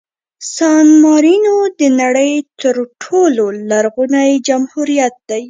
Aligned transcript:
سان 0.53 0.87
مارینو 1.03 1.55
د 1.79 1.81
نړۍ 2.01 2.33
تر 2.61 2.75
ټولو 3.03 3.45
لرغوني 3.69 4.29
جمهوریت 4.47 5.15
دی. 5.29 5.39